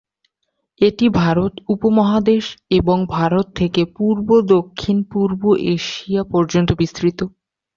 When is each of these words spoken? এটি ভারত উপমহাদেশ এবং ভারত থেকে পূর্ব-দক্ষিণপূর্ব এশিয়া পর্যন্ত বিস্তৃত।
এটি 0.81 1.05
ভারত 1.19 1.53
উপমহাদেশ 1.69 2.45
এবং 2.71 2.97
ভারত 3.11 3.45
থেকে 3.55 3.81
পূর্ব-দক্ষিণপূর্ব 3.97 5.41
এশিয়া 5.73 6.21
পর্যন্ত 6.31 6.69
বিস্তৃত। 6.79 7.19